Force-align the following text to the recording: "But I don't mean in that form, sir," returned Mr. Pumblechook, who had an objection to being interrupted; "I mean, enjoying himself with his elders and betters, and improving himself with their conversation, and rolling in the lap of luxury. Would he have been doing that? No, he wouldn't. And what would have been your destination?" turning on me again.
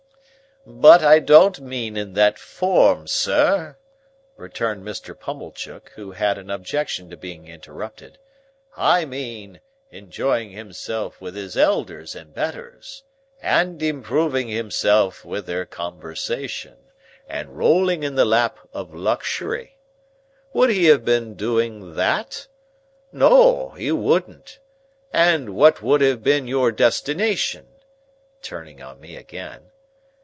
"But 0.63 1.01
I 1.03 1.17
don't 1.17 1.59
mean 1.61 1.97
in 1.97 2.13
that 2.13 2.37
form, 2.37 3.07
sir," 3.07 3.77
returned 4.37 4.85
Mr. 4.85 5.19
Pumblechook, 5.19 5.89
who 5.95 6.11
had 6.11 6.37
an 6.37 6.51
objection 6.51 7.09
to 7.09 7.17
being 7.17 7.47
interrupted; 7.47 8.19
"I 8.77 9.05
mean, 9.05 9.59
enjoying 9.89 10.51
himself 10.51 11.19
with 11.19 11.33
his 11.33 11.57
elders 11.57 12.13
and 12.15 12.31
betters, 12.31 13.01
and 13.41 13.81
improving 13.81 14.49
himself 14.49 15.25
with 15.25 15.47
their 15.47 15.65
conversation, 15.65 16.77
and 17.27 17.57
rolling 17.57 18.03
in 18.03 18.13
the 18.13 18.23
lap 18.23 18.59
of 18.71 18.93
luxury. 18.93 19.79
Would 20.53 20.69
he 20.69 20.85
have 20.85 21.03
been 21.03 21.33
doing 21.33 21.95
that? 21.95 22.45
No, 23.11 23.69
he 23.71 23.91
wouldn't. 23.91 24.59
And 25.11 25.55
what 25.55 25.81
would 25.81 26.01
have 26.01 26.21
been 26.23 26.47
your 26.47 26.71
destination?" 26.71 27.65
turning 28.43 28.79
on 28.79 28.99
me 28.99 29.15
again. 29.17 29.69